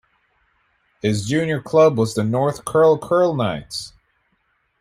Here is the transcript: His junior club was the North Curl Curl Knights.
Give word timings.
His 1.03 1.27
junior 1.27 1.61
club 1.61 1.95
was 1.95 2.15
the 2.15 2.23
North 2.23 2.65
Curl 2.65 2.97
Curl 2.97 3.35
Knights. 3.35 3.93